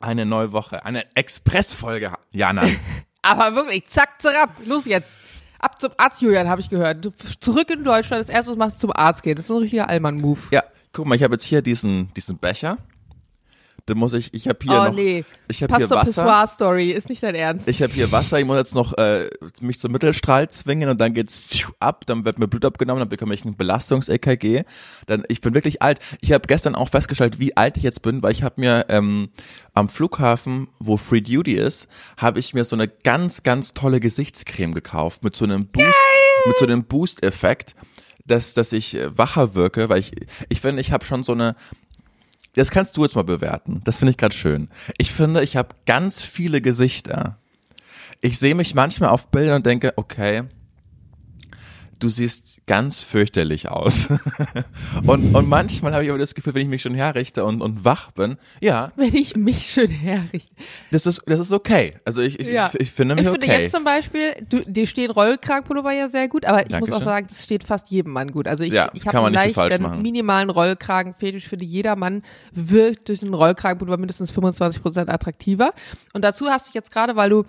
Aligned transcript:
Eine 0.00 0.26
neue 0.26 0.52
Woche, 0.52 0.84
eine 0.84 1.04
Expressfolge, 1.16 2.12
Jana. 2.30 2.64
Aber 3.22 3.54
wirklich, 3.54 3.86
zack, 3.86 4.20
zack, 4.20 4.50
los 4.64 4.86
jetzt. 4.86 5.16
Ab 5.58 5.80
zum 5.80 5.90
Arzt, 5.96 6.22
Julian, 6.22 6.48
habe 6.48 6.60
ich 6.60 6.70
gehört. 6.70 7.04
Du, 7.04 7.10
zurück 7.40 7.68
in 7.70 7.82
Deutschland, 7.82 8.20
das 8.22 8.28
erste, 8.28 8.50
was 8.50 8.54
du 8.54 8.58
machst, 8.58 8.80
zum 8.80 8.92
Arzt 8.92 9.22
gehen. 9.24 9.34
Das 9.34 9.42
ist 9.44 9.48
so 9.48 9.56
ein 9.56 9.62
richtiger 9.62 9.88
Allmann-Move. 9.88 10.40
Ja, 10.52 10.62
guck 10.92 11.06
mal, 11.06 11.16
ich 11.16 11.24
habe 11.24 11.34
jetzt 11.34 11.44
hier 11.44 11.62
diesen, 11.62 12.14
diesen 12.14 12.38
Becher. 12.38 12.78
Da 13.88 13.94
muss 13.94 14.12
ich, 14.12 14.34
ich 14.34 14.46
habe 14.46 14.58
hier 14.62 14.72
oh 14.72 14.84
noch, 14.84 14.94
nee, 14.94 15.24
ich 15.48 15.62
habe 15.62 15.72
passt 15.72 15.86
hier 15.86 15.96
Wasser. 15.96 16.22
Pissoir-Story, 16.22 16.90
ist 16.90 17.08
nicht 17.08 17.22
dein 17.22 17.34
Ernst. 17.34 17.66
Ich 17.68 17.80
habe 17.80 17.90
hier 17.90 18.12
Wasser, 18.12 18.38
ich 18.38 18.44
muss 18.44 18.58
jetzt 18.58 18.74
noch 18.74 18.98
äh, 18.98 19.30
mich 19.62 19.78
zum 19.78 19.92
Mittelstrahl 19.92 20.50
zwingen 20.50 20.90
und 20.90 21.00
dann 21.00 21.14
geht's 21.14 21.48
tschiu, 21.48 21.70
ab, 21.80 22.04
dann 22.04 22.26
wird 22.26 22.38
mir 22.38 22.48
Blut 22.48 22.66
abgenommen, 22.66 23.00
dann 23.00 23.08
bekomme 23.08 23.32
ich 23.32 23.46
ein 23.46 23.56
Belastungs-EKG. 23.56 24.64
Dann 25.06 25.24
ich 25.28 25.40
bin 25.40 25.54
wirklich 25.54 25.80
alt. 25.80 26.00
Ich 26.20 26.32
habe 26.32 26.46
gestern 26.46 26.74
auch 26.74 26.90
festgestellt, 26.90 27.38
wie 27.38 27.56
alt 27.56 27.78
ich 27.78 27.82
jetzt 27.82 28.02
bin, 28.02 28.22
weil 28.22 28.32
ich 28.32 28.42
habe 28.42 28.60
mir 28.60 28.84
ähm, 28.90 29.30
am 29.72 29.88
Flughafen, 29.88 30.68
wo 30.78 30.98
Free 30.98 31.22
Duty 31.22 31.54
ist, 31.54 31.88
habe 32.18 32.40
ich 32.40 32.52
mir 32.52 32.66
so 32.66 32.76
eine 32.76 32.88
ganz 32.88 33.42
ganz 33.42 33.72
tolle 33.72 34.00
Gesichtscreme 34.00 34.74
gekauft 34.74 35.24
mit 35.24 35.34
so 35.34 35.46
einem 35.46 35.66
Boost 35.66 35.94
mit 36.46 36.58
so 36.58 36.66
einem 36.66 36.84
Boost-Effekt, 36.84 37.74
dass 38.26 38.52
dass 38.52 38.72
ich 38.72 38.96
äh, 38.96 39.16
wacher 39.16 39.54
wirke, 39.54 39.88
weil 39.88 40.00
ich 40.00 40.12
ich 40.50 40.60
finde, 40.60 40.82
ich 40.82 40.92
habe 40.92 41.06
schon 41.06 41.24
so 41.24 41.32
eine 41.32 41.56
das 42.58 42.70
kannst 42.70 42.96
du 42.96 43.02
jetzt 43.02 43.14
mal 43.14 43.22
bewerten. 43.22 43.80
Das 43.84 43.98
finde 43.98 44.10
ich 44.10 44.16
gerade 44.16 44.34
schön. 44.34 44.68
Ich 44.96 45.12
finde, 45.12 45.42
ich 45.42 45.56
habe 45.56 45.76
ganz 45.86 46.22
viele 46.22 46.60
Gesichter. 46.60 47.38
Ich 48.20 48.38
sehe 48.38 48.54
mich 48.54 48.74
manchmal 48.74 49.10
auf 49.10 49.28
Bildern 49.28 49.56
und 49.56 49.66
denke, 49.66 49.92
okay, 49.96 50.42
du 51.98 52.08
siehst 52.08 52.60
ganz 52.66 53.02
fürchterlich 53.02 53.68
aus. 53.68 54.08
und, 55.06 55.34
und 55.34 55.48
manchmal 55.48 55.92
habe 55.92 56.04
ich 56.04 56.10
aber 56.10 56.18
das 56.18 56.34
Gefühl, 56.34 56.54
wenn 56.54 56.62
ich 56.62 56.68
mich 56.68 56.82
schon 56.82 56.94
herrichte 56.94 57.44
und, 57.44 57.60
und 57.60 57.84
wach 57.84 58.10
bin, 58.12 58.36
ja, 58.60 58.92
Wenn 58.96 59.14
ich 59.14 59.36
mich 59.36 59.66
schön 59.70 59.90
herrichte. 59.90 60.54
das 60.90 61.06
ist, 61.06 61.22
das 61.26 61.40
ist 61.40 61.52
okay. 61.52 61.96
Also 62.04 62.22
ich, 62.22 62.38
ich, 62.40 62.48
Ja. 62.48 62.70
ich 62.78 62.90
finde 62.90 63.14
mich 63.14 63.24
Ich 63.24 63.30
finde 63.30 63.46
okay. 63.46 63.62
jetzt 63.62 63.72
zum 63.74 63.84
Beispiel, 63.84 64.34
du, 64.48 64.64
dir 64.64 64.86
steht 64.86 65.14
Rollkragenpullover 65.14 65.92
ja 65.92 66.08
sehr 66.08 66.28
gut, 66.28 66.44
aber 66.44 66.66
ich 66.66 66.78
muss 66.78 66.90
auch 66.90 66.98
Dankeschön. 67.00 67.04
sagen, 67.04 67.26
das 67.28 67.44
steht 67.44 67.64
fast 67.64 67.90
jedem 67.90 68.12
Mann 68.12 68.32
gut. 68.32 68.46
Also 68.46 68.64
ich, 68.64 68.72
Ja, 68.72 68.90
ich 68.94 69.06
habe 69.06 69.20
man 69.20 69.36
einen 69.36 70.02
minimalen 70.02 70.50
Rollkragenfetisch. 70.50 71.48
Finde 71.48 71.64
jeder 71.64 71.96
Mann 71.96 72.22
wirkt 72.52 73.08
durch 73.08 73.22
einen 73.22 73.34
Rollkragenpullover 73.34 73.98
mindestens 73.98 74.30
25 74.30 74.82
Prozent 74.82 75.08
attraktiver. 75.10 75.72
Und 76.12 76.22
dazu 76.24 76.48
hast 76.48 76.68
du 76.68 76.70
jetzt 76.74 76.92
gerade, 76.92 77.16
weil 77.16 77.30
du 77.30 77.44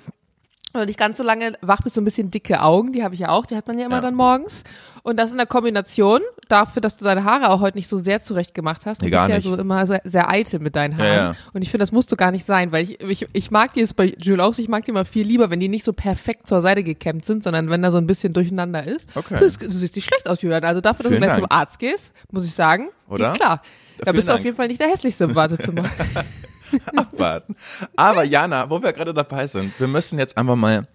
du 0.73 0.85
nicht 0.85 0.99
ganz 0.99 1.17
so 1.17 1.23
lange 1.23 1.53
wach 1.61 1.79
bist, 1.81 1.95
so 1.95 2.01
ein 2.01 2.05
bisschen 2.05 2.29
dicke 2.31 2.61
Augen, 2.61 2.93
die 2.93 3.03
habe 3.03 3.13
ich 3.15 3.21
ja 3.21 3.29
auch, 3.29 3.45
die 3.45 3.55
hat 3.55 3.67
man 3.67 3.79
ja 3.79 3.85
immer 3.87 3.95
Ja. 3.97 4.01
dann 4.01 4.15
morgens. 4.15 4.63
Und 5.01 5.17
das 5.17 5.31
in 5.31 5.37
der 5.37 5.45
Kombination 5.45 6.21
dafür, 6.49 6.81
dass 6.81 6.97
du 6.97 7.05
deine 7.05 7.23
Haare 7.23 7.49
auch 7.49 7.61
heute 7.61 7.77
nicht 7.77 7.87
so 7.87 7.97
sehr 7.97 8.21
zurecht 8.21 8.53
gemacht 8.53 8.85
hast. 8.85 9.01
Du 9.01 9.05
Nee, 9.05 9.11
bist 9.11 9.27
ja 9.29 9.35
nicht. 9.35 9.43
so 9.45 9.55
immer 9.55 9.87
so 9.87 9.95
sehr 10.03 10.29
eitel 10.29 10.59
mit 10.59 10.75
deinen 10.75 10.97
Haaren. 10.97 11.07
Ja, 11.07 11.15
ja. 11.31 11.35
Und 11.53 11.61
ich 11.61 11.71
finde, 11.71 11.83
das 11.83 11.91
musst 11.91 12.11
du 12.11 12.15
gar 12.17 12.31
nicht 12.31 12.45
sein, 12.45 12.71
weil 12.71 12.83
ich, 12.83 13.01
ich, 13.01 13.27
ich 13.31 13.49
mag 13.49 13.73
die 13.73 13.79
jetzt 13.79 13.95
bei 13.95 14.13
Jules 14.19 14.41
auch, 14.45 14.57
ich 14.59 14.67
mag 14.67 14.83
die 14.83 14.91
immer 14.91 15.05
viel 15.05 15.25
lieber, 15.25 15.49
wenn 15.49 15.59
die 15.59 15.69
nicht 15.69 15.85
so 15.85 15.93
perfekt 15.93 16.47
zur 16.47 16.61
Seite 16.61 16.83
gekämmt 16.83 17.25
sind, 17.25 17.43
sondern 17.43 17.69
wenn 17.69 17.81
da 17.81 17.91
so 17.91 17.97
ein 17.97 18.05
bisschen 18.07 18.33
durcheinander 18.33 18.83
ist. 18.85 19.07
Okay. 19.15 19.37
Du, 19.39 19.45
du 19.67 19.73
siehst 19.73 19.95
nicht 19.95 20.05
schlecht 20.05 20.29
aus, 20.29 20.41
Julian. 20.41 20.63
Also 20.65 20.81
dafür, 20.81 21.03
dass 21.03 21.09
Vielen 21.11 21.21
du 21.21 21.27
Dank. 21.27 21.39
zum 21.39 21.49
Arzt 21.49 21.79
gehst, 21.79 22.13
muss 22.31 22.45
ich 22.45 22.53
sagen, 22.53 22.89
Oder? 23.07 23.31
geht 23.31 23.41
klar. 23.41 23.61
Da 24.03 24.11
bist 24.11 24.27
du 24.29 24.33
auf 24.33 24.37
Dank. 24.37 24.45
jeden 24.45 24.57
Fall 24.57 24.67
nicht 24.67 24.79
der 24.81 24.87
hässlichste 24.89 25.23
im 25.25 25.35
Wartezimmer. 25.35 25.83
abwarten. 26.95 27.55
Aber 27.95 28.23
Jana, 28.23 28.69
wo 28.69 28.81
wir 28.81 28.93
gerade 28.93 29.13
dabei 29.13 29.47
sind, 29.47 29.77
wir 29.79 29.87
müssen 29.87 30.19
jetzt 30.19 30.37
einfach 30.37 30.55
mal 30.55 30.87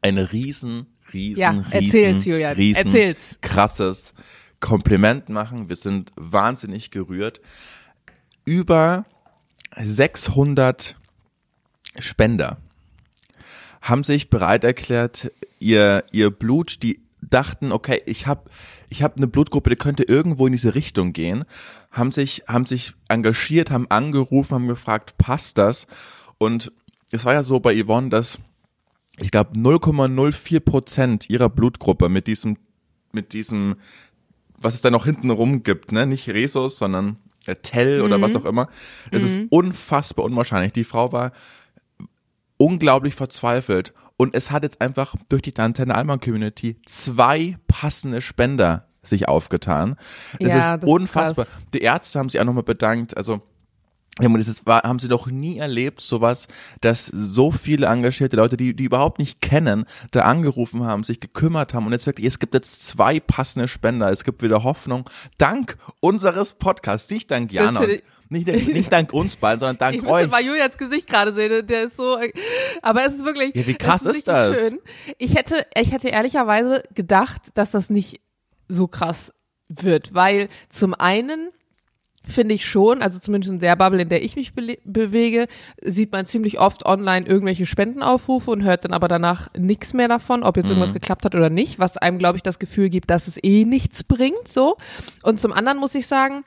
ein 0.00 0.18
riesen, 0.18 0.86
riesen, 1.12 1.40
Ja, 1.40 1.50
riesen, 1.50 1.72
erzähl's, 1.72 2.24
Julian, 2.24 2.56
riesen, 2.56 2.86
erzähl's. 2.86 3.38
krasses 3.40 4.14
Kompliment 4.60 5.28
machen. 5.28 5.68
Wir 5.68 5.76
sind 5.76 6.12
wahnsinnig 6.16 6.90
gerührt. 6.90 7.40
Über 8.44 9.04
600 9.76 10.96
Spender 11.98 12.58
haben 13.80 14.04
sich 14.04 14.30
bereit 14.30 14.64
erklärt, 14.64 15.32
ihr, 15.58 16.04
ihr 16.12 16.30
Blut, 16.30 16.82
die 16.82 17.00
dachten, 17.20 17.72
okay, 17.72 18.02
ich 18.06 18.26
habe 18.26 18.50
ich 18.88 19.02
hab 19.02 19.16
eine 19.16 19.26
Blutgruppe, 19.26 19.70
die 19.70 19.76
könnte 19.76 20.02
irgendwo 20.02 20.46
in 20.46 20.52
diese 20.52 20.74
Richtung 20.74 21.12
gehen, 21.12 21.44
haben 21.92 22.10
sich, 22.10 22.44
haben 22.48 22.66
sich 22.66 22.94
engagiert, 23.08 23.70
haben 23.70 23.86
angerufen, 23.90 24.54
haben 24.54 24.68
gefragt, 24.68 25.18
passt 25.18 25.58
das? 25.58 25.86
Und 26.38 26.72
es 27.12 27.24
war 27.24 27.34
ja 27.34 27.42
so 27.42 27.60
bei 27.60 27.80
Yvonne, 27.80 28.08
dass 28.08 28.38
ich 29.18 29.30
glaube 29.30 29.56
0,04 29.56 30.60
Prozent 30.60 31.30
ihrer 31.30 31.50
Blutgruppe 31.50 32.08
mit 32.08 32.26
diesem, 32.26 32.56
mit 33.12 33.34
diesem, 33.34 33.76
was 34.58 34.74
es 34.74 34.80
da 34.80 34.90
noch 34.90 35.04
hinten 35.04 35.30
rum 35.30 35.62
gibt, 35.62 35.92
ne, 35.92 36.06
nicht 36.06 36.28
Resus, 36.30 36.78
sondern 36.78 37.18
äh, 37.46 37.54
Tell 37.56 38.00
oder 38.00 38.20
was 38.20 38.34
auch 38.34 38.46
immer. 38.46 38.68
Es 39.10 39.22
ist 39.22 39.38
unfassbar 39.50 40.24
unwahrscheinlich. 40.24 40.72
Die 40.72 40.84
Frau 40.84 41.12
war 41.12 41.32
unglaublich 42.56 43.14
verzweifelt. 43.14 43.92
Und 44.16 44.34
es 44.34 44.50
hat 44.50 44.62
jetzt 44.62 44.80
einfach 44.80 45.14
durch 45.28 45.42
die 45.42 45.56
Antenne 45.56 45.94
Alman 45.94 46.20
Community 46.20 46.76
zwei 46.86 47.58
passende 47.66 48.22
Spender 48.22 48.86
sich 49.02 49.28
aufgetan. 49.28 49.96
Es 50.38 50.48
Ja, 50.52 50.58
ist 50.58 50.68
das 50.68 50.82
ist 50.84 50.88
unfassbar. 50.88 51.44
krass. 51.46 51.54
die 51.74 51.80
Ärzte 51.82 52.18
haben 52.18 52.28
sich 52.28 52.40
auch 52.40 52.44
nochmal 52.44 52.62
bedankt. 52.62 53.16
Also, 53.16 53.40
ja, 54.20 54.26
und 54.28 54.38
das 54.38 54.46
ist, 54.46 54.66
war, 54.66 54.82
haben 54.82 54.98
sie 54.98 55.08
noch 55.08 55.26
nie 55.26 55.56
erlebt, 55.58 56.02
sowas, 56.02 56.46
dass 56.82 57.06
so 57.06 57.50
viele 57.50 57.86
engagierte 57.86 58.36
Leute, 58.36 58.58
die, 58.58 58.76
die 58.76 58.84
überhaupt 58.84 59.18
nicht 59.18 59.40
kennen, 59.40 59.86
da 60.10 60.20
angerufen 60.22 60.84
haben, 60.84 61.02
sich 61.02 61.18
gekümmert 61.18 61.72
haben 61.72 61.86
und 61.86 61.92
jetzt 61.92 62.04
wirklich, 62.06 62.26
es 62.26 62.38
gibt 62.38 62.52
jetzt 62.54 62.82
zwei 62.86 63.20
passende 63.20 63.68
Spender, 63.68 64.10
es 64.10 64.22
gibt 64.22 64.42
wieder 64.42 64.64
Hoffnung, 64.64 65.08
dank 65.38 65.78
unseres 66.00 66.54
Podcasts, 66.54 67.10
nicht 67.10 67.30
dank 67.30 67.52
Jana, 67.52 67.82
ich- 67.84 68.02
nicht, 68.28 68.46
nicht 68.46 68.92
dank 68.92 69.12
uns 69.14 69.36
beiden, 69.36 69.60
sondern 69.60 69.78
dank 69.78 69.94
Ich 69.96 70.02
euch. 70.04 70.10
müsste 70.26 70.28
mal 70.30 70.44
Julians 70.44 70.76
Gesicht 70.78 71.08
gerade 71.08 71.32
sehen, 71.32 71.66
der 71.66 71.84
ist 71.84 71.96
so, 71.96 72.18
aber 72.82 73.06
es 73.06 73.14
ist 73.14 73.24
wirklich, 73.24 73.54
Ja, 73.54 73.66
wie 73.66 73.74
krass 73.74 74.02
ist 74.02 74.08
richtig 74.08 74.24
das? 74.26 74.58
Schön. 74.58 74.78
Ich 75.18 75.34
hätte, 75.36 75.66
ich 75.74 75.90
hätte 75.90 76.08
ehrlicherweise 76.08 76.82
gedacht, 76.94 77.40
dass 77.54 77.70
das 77.70 77.88
nicht 77.88 78.20
so 78.72 78.86
krass 78.88 79.32
wird, 79.68 80.14
weil 80.14 80.48
zum 80.68 80.94
einen 80.94 81.50
finde 82.28 82.54
ich 82.54 82.64
schon, 82.66 83.02
also 83.02 83.18
zumindest 83.18 83.52
in 83.52 83.58
der 83.58 83.74
Bubble, 83.74 84.00
in 84.02 84.08
der 84.08 84.22
ich 84.22 84.36
mich 84.36 84.52
bele- 84.52 84.78
bewege, 84.84 85.48
sieht 85.82 86.12
man 86.12 86.24
ziemlich 86.24 86.60
oft 86.60 86.86
online 86.86 87.26
irgendwelche 87.26 87.66
Spendenaufrufe 87.66 88.48
und 88.50 88.62
hört 88.62 88.84
dann 88.84 88.92
aber 88.92 89.08
danach 89.08 89.48
nichts 89.58 89.92
mehr 89.92 90.06
davon, 90.06 90.44
ob 90.44 90.56
jetzt 90.56 90.66
Mhm. 90.66 90.70
irgendwas 90.72 90.92
geklappt 90.94 91.24
hat 91.24 91.34
oder 91.34 91.50
nicht, 91.50 91.80
was 91.80 91.96
einem, 91.96 92.18
glaube 92.18 92.36
ich, 92.36 92.42
das 92.44 92.60
Gefühl 92.60 92.90
gibt, 92.90 93.10
dass 93.10 93.26
es 93.26 93.42
eh 93.42 93.64
nichts 93.64 94.04
bringt, 94.04 94.46
so. 94.46 94.76
Und 95.24 95.40
zum 95.40 95.52
anderen 95.52 95.78
muss 95.78 95.96
ich 95.96 96.06
sagen, 96.06 96.44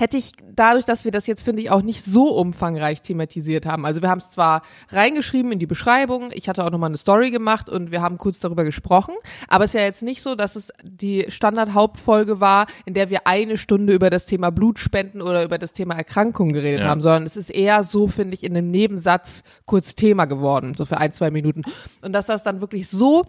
hätte 0.00 0.16
ich 0.16 0.32
dadurch, 0.50 0.86
dass 0.86 1.04
wir 1.04 1.10
das 1.12 1.26
jetzt, 1.26 1.42
finde 1.42 1.60
ich, 1.60 1.70
auch 1.70 1.82
nicht 1.82 2.02
so 2.02 2.28
umfangreich 2.34 3.02
thematisiert 3.02 3.66
haben. 3.66 3.84
Also 3.84 4.00
wir 4.00 4.08
haben 4.08 4.18
es 4.18 4.30
zwar 4.30 4.62
reingeschrieben 4.88 5.52
in 5.52 5.58
die 5.58 5.66
Beschreibung, 5.66 6.30
ich 6.32 6.48
hatte 6.48 6.64
auch 6.64 6.70
nochmal 6.70 6.88
eine 6.88 6.96
Story 6.96 7.30
gemacht 7.30 7.68
und 7.68 7.90
wir 7.90 8.00
haben 8.00 8.16
kurz 8.16 8.38
darüber 8.40 8.64
gesprochen, 8.64 9.14
aber 9.48 9.64
es 9.64 9.74
ist 9.74 9.80
ja 9.80 9.84
jetzt 9.86 10.02
nicht 10.02 10.22
so, 10.22 10.34
dass 10.36 10.56
es 10.56 10.72
die 10.82 11.26
Standard-Hauptfolge 11.28 12.40
war, 12.40 12.66
in 12.86 12.94
der 12.94 13.10
wir 13.10 13.26
eine 13.26 13.58
Stunde 13.58 13.92
über 13.92 14.08
das 14.08 14.24
Thema 14.24 14.50
Blutspenden 14.50 15.20
oder 15.20 15.44
über 15.44 15.58
das 15.58 15.74
Thema 15.74 15.94
Erkrankungen 15.96 16.54
geredet 16.54 16.80
Ja. 16.80 16.88
haben, 16.88 17.02
sondern 17.02 17.24
es 17.24 17.36
ist 17.36 17.50
eher 17.50 17.82
so, 17.82 18.08
finde 18.08 18.34
ich, 18.34 18.42
in 18.44 18.56
einem 18.56 18.70
Nebensatz 18.70 19.42
kurz 19.66 19.94
Thema 19.94 20.24
geworden, 20.24 20.72
so 20.78 20.86
für 20.86 20.96
ein, 20.96 21.12
zwei 21.12 21.30
Minuten. 21.30 21.60
Und 22.00 22.12
dass 22.12 22.24
das 22.24 22.42
dann 22.42 22.62
wirklich 22.62 22.88
so 22.88 23.26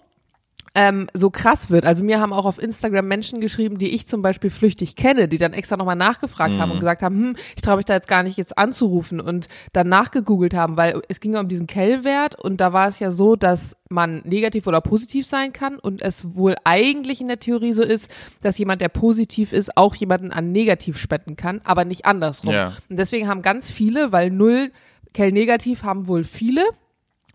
ähm, 0.73 1.07
so 1.13 1.29
krass 1.29 1.69
wird. 1.69 1.85
Also 1.85 2.03
mir 2.03 2.19
haben 2.19 2.31
auch 2.31 2.45
auf 2.45 2.61
Instagram 2.61 3.07
Menschen 3.07 3.41
geschrieben, 3.41 3.77
die 3.77 3.89
ich 3.89 4.07
zum 4.07 4.21
Beispiel 4.21 4.49
flüchtig 4.49 4.95
kenne, 4.95 5.27
die 5.27 5.37
dann 5.37 5.53
extra 5.53 5.75
nochmal 5.75 5.97
nachgefragt 5.97 6.57
haben 6.57 6.71
und 6.71 6.79
gesagt 6.79 7.01
haben, 7.01 7.15
hm, 7.15 7.35
ich 7.55 7.61
traue 7.61 7.77
mich 7.77 7.85
da 7.85 7.95
jetzt 7.95 8.07
gar 8.07 8.23
nicht 8.23 8.37
jetzt 8.37 8.57
anzurufen 8.57 9.19
und 9.19 9.49
dann 9.73 9.89
nachgegoogelt 9.89 10.53
haben, 10.53 10.77
weil 10.77 11.01
es 11.09 11.19
ging 11.19 11.33
ja 11.33 11.41
um 11.41 11.49
diesen 11.49 11.67
Kell-Wert 11.67 12.35
und 12.35 12.61
da 12.61 12.71
war 12.71 12.87
es 12.87 12.99
ja 12.99 13.11
so, 13.11 13.35
dass 13.35 13.75
man 13.89 14.21
negativ 14.23 14.65
oder 14.67 14.79
positiv 14.79 15.27
sein 15.27 15.51
kann 15.51 15.77
und 15.77 16.01
es 16.01 16.35
wohl 16.35 16.55
eigentlich 16.63 17.19
in 17.19 17.27
der 17.27 17.39
Theorie 17.39 17.73
so 17.73 17.83
ist, 17.83 18.09
dass 18.41 18.57
jemand, 18.57 18.81
der 18.81 18.89
positiv 18.89 19.51
ist, 19.51 19.75
auch 19.75 19.95
jemanden 19.95 20.31
an 20.31 20.53
negativ 20.53 20.97
spenden 20.97 21.35
kann, 21.35 21.59
aber 21.65 21.83
nicht 21.83 22.05
andersrum. 22.05 22.53
Ja. 22.53 22.73
Und 22.89 22.97
deswegen 22.97 23.27
haben 23.27 23.41
ganz 23.41 23.69
viele, 23.69 24.13
weil 24.13 24.29
null 24.29 24.71
Kell-negativ 25.13 25.83
haben 25.83 26.07
wohl 26.07 26.23
viele, 26.23 26.63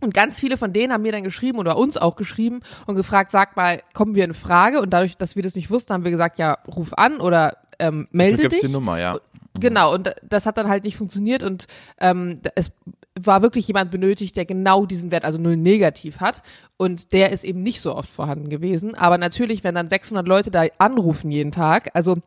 und 0.01 0.15
ganz 0.15 0.39
viele 0.41 0.57
von 0.57 0.73
denen 0.73 0.93
haben 0.93 1.03
mir 1.03 1.13
dann 1.13 1.25
geschrieben 1.25 1.59
oder 1.59 1.77
uns 1.77 1.97
auch 1.97 2.17
geschrieben 2.17 2.61
und 2.87 2.97
gefragt, 2.97 3.31
sag 3.31 3.57
mal, 3.57 3.81
kommen 3.95 4.15
wir 4.15 4.25
in 4.25 4.35
Frage? 4.35 4.81
Und 4.81 4.91
dadurch, 4.91 5.17
dass 5.17 5.37
wir 5.37 5.43
das 5.43 5.55
nicht 5.55 5.71
wussten, 5.71 5.93
haben 5.93 6.05
wir 6.05 6.11
gesagt, 6.11 6.39
ja, 6.39 6.59
ruf 6.69 6.93
an 6.95 7.21
oder 7.21 7.57
ähm, 7.79 8.09
melde 8.11 8.37
Dafür 8.37 8.49
dich. 8.51 8.61
die 8.61 8.69
Nummer, 8.69 8.99
ja. 8.99 9.19
Genau, 9.59 9.95
und 9.95 10.15
das 10.23 10.45
hat 10.47 10.59
dann 10.59 10.69
halt 10.69 10.85
nicht 10.85 10.97
funktioniert 10.97 11.43
und 11.43 11.67
ähm, 11.99 12.41
es 12.55 12.73
war 13.19 13.41
wirklich 13.41 13.67
jemand 13.67 13.91
benötigt, 13.91 14.37
der 14.37 14.45
genau 14.45 14.85
diesen 14.85 15.11
Wert, 15.11 15.25
also 15.25 15.39
null 15.39 15.57
negativ 15.57 16.21
hat 16.21 16.43
und 16.77 17.13
der 17.13 17.33
ist 17.33 17.45
eben 17.45 17.63
nicht 17.63 17.81
so 17.81 17.95
oft 17.95 18.11
vorhanden 18.11 18.51
gewesen. 18.51 18.95
Aber 18.95 19.17
natürlich, 19.17 19.65
wenn 19.65 19.75
dann 19.75 19.89
600 19.89 20.29
Leute 20.29 20.51
da 20.51 20.65
anrufen 20.79 21.31
jeden 21.31 21.53
Tag, 21.53 21.89
also 21.95 22.19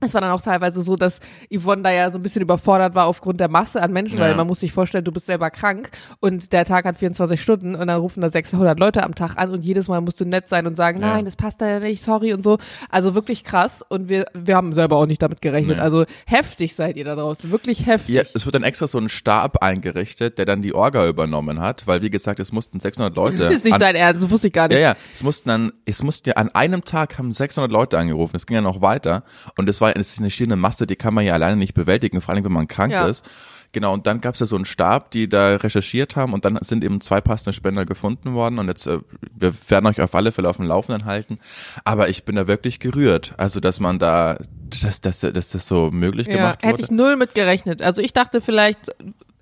es 0.00 0.14
war 0.14 0.20
dann 0.20 0.30
auch 0.30 0.40
teilweise 0.40 0.82
so, 0.82 0.96
dass 0.96 1.20
Yvonne 1.54 1.82
da 1.82 1.92
ja 1.92 2.10
so 2.10 2.18
ein 2.18 2.22
bisschen 2.22 2.42
überfordert 2.42 2.94
war 2.94 3.06
aufgrund 3.06 3.40
der 3.40 3.48
Masse 3.48 3.82
an 3.82 3.92
Menschen, 3.92 4.18
weil 4.18 4.30
Ja. 4.30 4.36
man 4.36 4.46
muss 4.46 4.60
sich 4.60 4.72
vorstellen, 4.72 5.04
du 5.04 5.12
bist 5.12 5.26
selber 5.26 5.50
krank 5.50 5.90
und 6.20 6.52
der 6.52 6.64
Tag 6.64 6.84
hat 6.84 6.98
24 6.98 7.40
Stunden 7.40 7.74
und 7.74 7.86
dann 7.86 8.00
rufen 8.00 8.20
da 8.20 8.30
600 8.30 8.78
Leute 8.78 9.02
am 9.02 9.14
Tag 9.14 9.36
an 9.36 9.50
und 9.50 9.64
jedes 9.64 9.88
Mal 9.88 10.00
musst 10.00 10.20
du 10.20 10.24
nett 10.24 10.48
sein 10.48 10.66
und 10.66 10.76
sagen, 10.76 11.00
Ja. 11.00 11.14
nein, 11.14 11.24
das 11.24 11.36
passt 11.36 11.60
da 11.60 11.68
ja 11.68 11.80
nicht, 11.80 12.02
sorry 12.02 12.32
und 12.32 12.42
so. 12.42 12.58
Also 12.88 13.14
wirklich 13.14 13.44
krass 13.44 13.82
und 13.88 14.08
wir, 14.08 14.26
wir 14.34 14.56
haben 14.56 14.72
selber 14.72 14.96
auch 14.96 15.06
nicht 15.06 15.22
damit 15.22 15.40
gerechnet. 15.42 15.76
Nee. 15.76 15.82
Also 15.82 16.04
heftig 16.26 16.74
seid 16.74 16.96
ihr 16.96 17.04
da 17.04 17.14
draußen, 17.14 17.50
wirklich 17.50 17.86
heftig. 17.86 18.14
Ja, 18.14 18.22
es 18.34 18.44
wird 18.46 18.54
dann 18.54 18.62
extra 18.62 18.86
so 18.86 18.98
ein 18.98 19.08
Stab 19.08 19.62
eingerichtet, 19.62 20.38
der 20.38 20.46
dann 20.46 20.62
die 20.62 20.74
Orga 20.74 21.06
übernommen 21.06 21.60
hat, 21.60 21.86
weil 21.86 22.02
wie 22.02 22.10
gesagt, 22.10 22.40
es 22.40 22.52
mussten 22.52 22.80
600 22.80 23.14
Leute. 23.16 23.44
ist 23.52 23.64
nicht 23.64 23.74
an, 23.74 23.80
dein 23.80 23.96
Ernst, 23.96 24.24
das 24.24 24.30
wusste 24.30 24.46
ich 24.48 24.52
gar 24.52 24.68
nicht. 24.68 24.76
ja, 24.76 24.80
ja, 24.90 24.96
es 25.12 25.22
mussten 25.22 25.48
dann, 25.48 25.72
es 25.86 26.02
mussten 26.02 26.28
ja 26.30 26.36
an 26.36 26.48
einem 26.54 26.84
Tag 26.84 27.18
haben 27.18 27.32
600 27.32 27.70
Leute 27.70 27.98
angerufen. 27.98 28.36
Es 28.36 28.46
ging 28.46 28.54
ja 28.54 28.60
noch 28.60 28.80
weiter 28.80 29.24
und 29.56 29.68
es 29.68 29.80
war 29.80 29.89
es 29.96 30.12
ist 30.12 30.18
eine 30.20 30.30
schiere 30.30 30.56
Masse, 30.56 30.86
die 30.86 30.96
kann 30.96 31.14
man 31.14 31.24
ja 31.24 31.32
alleine 31.34 31.56
nicht 31.56 31.74
bewältigen, 31.74 32.20
vor 32.20 32.34
allem 32.34 32.44
wenn 32.44 32.52
man 32.52 32.68
krank 32.68 32.92
Ja. 32.92 33.06
ist. 33.06 33.24
Genau, 33.72 33.92
und 33.94 34.08
dann 34.08 34.20
gab 34.20 34.34
es 34.34 34.40
ja 34.40 34.46
so 34.46 34.56
einen 34.56 34.64
Stab, 34.64 35.12
die 35.12 35.28
da 35.28 35.54
recherchiert 35.54 36.16
haben 36.16 36.32
und 36.32 36.44
dann 36.44 36.58
sind 36.60 36.82
eben 36.82 37.00
zwei 37.00 37.20
passende 37.20 37.52
Spender 37.52 37.84
gefunden 37.84 38.34
worden 38.34 38.58
und 38.58 38.66
jetzt, 38.66 38.86
äh, 38.88 38.98
wir 39.32 39.52
werden 39.68 39.86
euch 39.86 40.00
auf 40.00 40.12
alle 40.16 40.32
Fälle 40.32 40.48
auf 40.48 40.56
dem 40.56 40.66
Laufenden 40.66 41.04
halten. 41.04 41.38
Aber 41.84 42.08
ich 42.08 42.24
bin 42.24 42.34
da 42.34 42.48
wirklich 42.48 42.80
gerührt. 42.80 43.32
Also, 43.36 43.60
dass 43.60 43.78
man 43.78 44.00
da, 44.00 44.38
dass, 44.82 45.00
dass, 45.00 45.20
dass 45.20 45.50
das 45.50 45.68
so 45.68 45.90
möglich 45.92 46.26
Ja, 46.26 46.34
gemacht 46.34 46.62
hätte 46.64 46.72
wurde. 46.72 46.82
ich 46.82 46.90
null 46.90 47.14
mit 47.16 47.34
gerechnet. 47.36 47.80
Also 47.80 48.02
ich 48.02 48.12
dachte 48.12 48.40
vielleicht, 48.40 48.90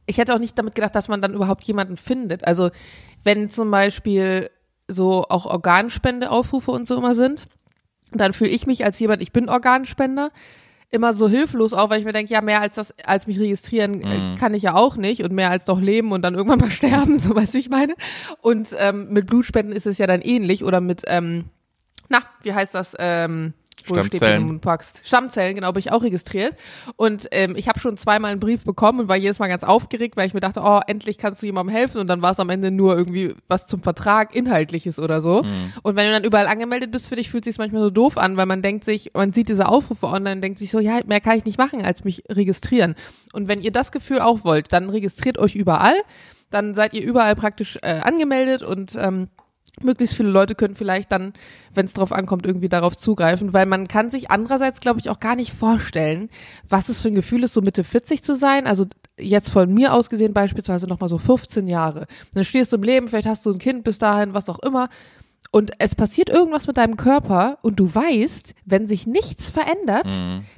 ich 0.04 0.18
hätte 0.18 0.34
auch 0.34 0.38
nicht 0.38 0.58
damit 0.58 0.74
gedacht, 0.74 0.94
dass 0.94 1.08
man 1.08 1.22
dann 1.22 1.32
überhaupt 1.32 1.64
jemanden 1.64 1.96
findet. 1.96 2.46
Also 2.46 2.70
wenn 3.24 3.48
zum 3.48 3.70
Beispiel 3.70 4.50
so 4.88 5.24
auch 5.28 5.46
Organspendeaufrufe 5.46 6.70
und 6.70 6.86
so 6.86 6.96
immer 6.96 7.14
sind, 7.14 7.46
dann 8.12 8.32
fühle 8.32 8.50
ich 8.50 8.66
mich 8.66 8.84
als 8.84 8.98
jemand, 8.98 9.22
ich 9.22 9.32
bin 9.32 9.48
Organspender, 9.48 10.30
immer 10.90 11.12
so 11.12 11.28
hilflos 11.28 11.74
auch, 11.74 11.90
weil 11.90 11.98
ich 11.98 12.06
mir 12.06 12.12
denke, 12.12 12.32
ja, 12.32 12.40
mehr 12.40 12.62
als 12.62 12.76
das, 12.76 12.94
als 13.04 13.26
mich 13.26 13.38
registrieren 13.38 14.00
äh, 14.00 14.36
kann 14.38 14.54
ich 14.54 14.62
ja 14.62 14.74
auch 14.74 14.96
nicht 14.96 15.22
und 15.22 15.32
mehr 15.32 15.50
als 15.50 15.66
doch 15.66 15.80
leben 15.80 16.12
und 16.12 16.22
dann 16.22 16.34
irgendwann 16.34 16.60
mal 16.60 16.70
sterben, 16.70 17.18
so 17.18 17.34
weißt 17.34 17.52
du, 17.52 17.58
wie 17.58 17.60
ich 17.60 17.68
meine. 17.68 17.94
Und 18.40 18.74
ähm, 18.78 19.08
mit 19.10 19.26
Blutspenden 19.26 19.76
ist 19.76 19.86
es 19.86 19.98
ja 19.98 20.06
dann 20.06 20.22
ähnlich 20.22 20.64
oder 20.64 20.80
mit, 20.80 21.02
ähm, 21.06 21.46
na, 22.08 22.20
wie 22.42 22.54
heißt 22.54 22.74
das? 22.74 22.96
Ähm, 22.98 23.52
steht, 23.86 23.96
Stammzellen. 23.96 24.46
Mund 24.46 24.60
packst. 24.60 25.00
Stammzellen, 25.04 25.54
genau, 25.54 25.72
bin 25.72 25.80
ich 25.80 25.92
auch 25.92 26.02
registriert. 26.02 26.54
Und 26.96 27.28
ähm, 27.30 27.54
ich 27.56 27.68
habe 27.68 27.78
schon 27.78 27.96
zweimal 27.96 28.32
einen 28.32 28.40
Brief 28.40 28.64
bekommen 28.64 29.00
und 29.00 29.08
war 29.08 29.16
jedes 29.16 29.38
Mal 29.38 29.48
ganz 29.48 29.64
aufgeregt, 29.64 30.16
weil 30.16 30.26
ich 30.26 30.34
mir 30.34 30.40
dachte, 30.40 30.60
oh, 30.62 30.80
endlich 30.86 31.18
kannst 31.18 31.42
du 31.42 31.46
jemandem 31.46 31.74
helfen. 31.74 32.00
Und 32.00 32.06
dann 32.06 32.22
war 32.22 32.32
es 32.32 32.40
am 32.40 32.50
Ende 32.50 32.70
nur 32.70 32.96
irgendwie 32.96 33.34
was 33.48 33.66
zum 33.66 33.82
Vertrag, 33.82 34.34
Inhaltliches 34.34 34.98
oder 34.98 35.20
so. 35.20 35.44
Und 35.82 35.96
wenn 35.96 36.06
du 36.06 36.12
dann 36.12 36.24
überall 36.24 36.46
angemeldet 36.46 36.90
bist 36.90 37.08
für 37.08 37.16
dich, 37.16 37.30
fühlt 37.30 37.44
sich 37.44 37.58
manchmal 37.58 37.82
so 37.82 37.90
doof 37.90 38.16
an, 38.16 38.36
weil 38.36 38.46
man 38.46 38.62
denkt 38.62 38.84
sich, 38.84 39.12
man 39.14 39.32
sieht 39.32 39.48
diese 39.48 39.68
Aufrufe 39.68 40.06
online 40.06 40.36
und 40.36 40.42
denkt 40.42 40.58
sich 40.58 40.70
so, 40.70 40.80
ja, 40.80 41.00
mehr 41.06 41.20
kann 41.20 41.36
ich 41.38 41.44
nicht 41.44 41.58
machen, 41.58 41.82
als 41.82 42.04
mich 42.04 42.24
registrieren. 42.28 42.94
Und 43.32 43.48
wenn 43.48 43.60
ihr 43.60 43.72
das 43.72 43.92
Gefühl 43.92 44.20
auch 44.20 44.44
wollt, 44.44 44.72
dann 44.72 44.90
registriert 44.90 45.38
euch 45.38 45.54
überall. 45.54 45.96
Dann 46.50 46.74
seid 46.74 46.94
ihr 46.94 47.02
überall 47.02 47.36
praktisch 47.36 47.78
äh, 47.82 48.00
angemeldet 48.00 48.62
und 48.62 48.94
ähm, 48.96 49.28
möglichst 49.80 50.16
viele 50.16 50.30
Leute 50.30 50.54
können 50.54 50.74
vielleicht 50.74 51.12
dann, 51.12 51.32
wenn 51.74 51.86
es 51.86 51.94
drauf 51.94 52.12
ankommt, 52.12 52.46
irgendwie 52.46 52.68
darauf 52.68 52.96
zugreifen, 52.96 53.52
weil 53.52 53.66
man 53.66 53.88
kann 53.88 54.10
sich 54.10 54.30
andererseits, 54.30 54.80
glaube 54.80 55.00
ich, 55.00 55.10
auch 55.10 55.20
gar 55.20 55.36
nicht 55.36 55.52
vorstellen, 55.52 56.28
was 56.68 56.88
es 56.88 57.00
für 57.00 57.08
ein 57.08 57.14
Gefühl 57.14 57.44
ist, 57.44 57.54
so 57.54 57.60
Mitte 57.60 57.84
40 57.84 58.22
zu 58.22 58.34
sein. 58.34 58.66
Also 58.66 58.86
jetzt 59.18 59.50
von 59.50 59.72
mir 59.72 59.92
aus 59.94 60.10
gesehen 60.10 60.32
beispielsweise 60.32 60.86
nochmal 60.86 61.08
so 61.08 61.18
15 61.18 61.66
Jahre. 61.66 62.06
Dann 62.34 62.44
stehst 62.44 62.72
du 62.72 62.76
im 62.76 62.82
Leben, 62.82 63.08
vielleicht 63.08 63.28
hast 63.28 63.44
du 63.46 63.50
ein 63.52 63.58
Kind 63.58 63.84
bis 63.84 63.98
dahin, 63.98 64.34
was 64.34 64.48
auch 64.48 64.58
immer. 64.60 64.88
Und 65.50 65.72
es 65.78 65.94
passiert 65.94 66.28
irgendwas 66.28 66.66
mit 66.66 66.76
deinem 66.76 66.98
Körper 66.98 67.58
und 67.62 67.80
du 67.80 67.94
weißt, 67.94 68.54
wenn 68.66 68.86
sich 68.86 69.06
nichts 69.06 69.48
verändert, 69.48 70.06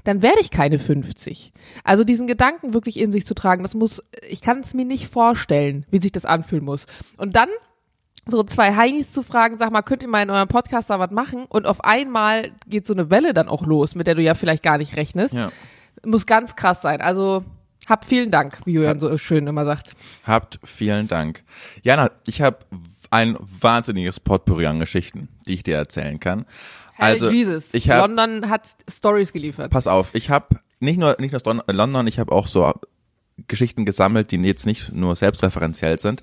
dann 0.03 0.21
werde 0.21 0.41
ich 0.41 0.51
keine 0.51 0.81
50. 0.81 1.53
Also 1.85 2.03
diesen 2.03 2.27
Gedanken 2.27 2.75
wirklich 2.75 2.99
in 2.99 3.13
sich 3.13 3.25
zu 3.25 3.35
tragen, 3.35 3.63
das 3.63 3.75
muss, 3.75 4.03
ich 4.29 4.41
kann 4.41 4.61
es 4.61 4.75
mir 4.75 4.85
nicht 4.85 5.07
vorstellen, 5.07 5.87
wie 5.91 6.01
sich 6.01 6.11
das 6.11 6.27
anfühlen 6.27 6.65
muss. 6.65 6.87
Und 7.19 7.37
dann 7.37 7.49
so 8.27 8.43
zwei 8.45 8.75
Heinis 8.77 9.13
zu 9.13 9.23
fragen, 9.23 9.59
sag 9.59 9.71
mal, 9.73 9.83
könnt 9.83 10.03
ihr 10.03 10.09
mal 10.09 10.23
in 10.23 10.31
eurem 10.31 10.49
Podcast 10.49 10.91
da 10.91 10.99
was 10.99 11.11
machen? 11.11 11.47
Und 11.49 11.67
auf 11.67 11.83
einmal 11.85 12.51
geht 12.67 12.87
so 12.87 12.93
eine 12.93 13.11
Welle 13.11 13.35
dann 13.35 13.49
auch 13.49 13.67
los, 13.67 13.95
mit 13.95 14.07
der 14.07 14.15
du 14.15 14.23
ja 14.23 14.35
vielleicht 14.35 14.63
gar 14.63 14.79
nicht 14.79 14.97
rechnest. 14.97 15.35
Ja. 15.35 15.51
Muss 16.05 16.27
ganz 16.27 16.55
krass 16.57 16.83
sein. 16.83 17.01
Also 17.01 17.45
hab 17.89 18.05
vielen 18.05 18.31
Dank, 18.31 18.61
wie 18.67 18.73
Julian 18.75 19.01
so 19.01 19.17
schön 19.19 19.47
immer 19.47 19.65
sagt. 19.65 19.95
Habt 20.25 20.61
vielen 20.65 21.09
Dank. 21.09 21.43
Jana, 21.83 22.11
ich 22.27 22.41
habe 22.41 22.59
ein 23.11 23.37
wahnsinniges 23.41 24.21
Potpourri 24.21 24.67
an 24.67 24.79
Geschichten, 24.79 25.29
die 25.49 25.55
ich 25.55 25.63
dir 25.65 25.77
erzählen 25.77 26.21
kann. 26.21 26.47
Hell 26.95 27.13
Also, 27.13 27.31
Jesus. 27.31 27.75
ich 27.75 27.91
hab, 27.91 28.01
London 28.07 28.49
hat 28.49 28.69
Stories 28.89 29.33
geliefert. 29.33 29.73
pass 29.73 29.87
auf, 29.89 30.11
ich 30.15 30.31
habe 30.31 30.61
nicht 30.79 30.99
nur 30.99 31.17
nicht 31.19 31.33
nur 31.33 31.41
Don- 31.41 31.63
London, 31.67 32.07
ich 32.07 32.19
habe 32.21 32.31
auch 32.31 32.47
so 32.47 32.73
Geschichten 33.49 33.85
gesammelt, 33.85 34.31
die 34.31 34.37
jetzt 34.37 34.67
nicht 34.67 34.93
nur 34.93 35.17
selbstreferenziell 35.17 35.99
sind. 35.99 36.23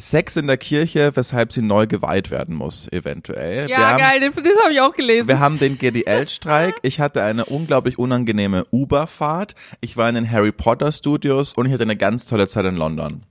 Sex 0.00 0.36
in 0.36 0.46
der 0.46 0.56
Kirche, 0.56 1.12
weshalb 1.14 1.52
sie 1.52 1.62
neu 1.62 1.86
geweiht 1.86 2.30
werden 2.30 2.54
muss, 2.54 2.88
eventuell. 2.90 3.68
Wir 3.68 3.68
Ja, 3.68 3.90
haben, 3.90 3.98
geil, 3.98 4.20
den- 4.20 4.32
das 4.32 4.62
habe 4.62 4.72
ich 4.72 4.80
auch 4.80 4.94
gelesen. 4.94 5.28
Wir 5.28 5.38
haben 5.40 5.58
den 5.58 5.78
GDL-Streik. 5.78 6.76
Ich 6.82 7.00
hatte 7.00 7.22
eine 7.22 7.44
unglaublich 7.44 7.98
unangenehme 7.98 8.66
Uber-Fahrt. 8.72 9.54
Ich 9.80 9.96
war 9.96 10.08
in 10.08 10.14
den 10.14 10.30
Harry 10.30 10.52
Potter 10.52 10.90
Studios 10.92 11.52
und 11.54 11.66
ich 11.66 11.72
hatte 11.72 11.82
eine 11.82 11.96
ganz 11.96 12.26
tolle 12.26 12.48
Zeit 12.48 12.64
in 12.64 12.76
London. 12.76 13.22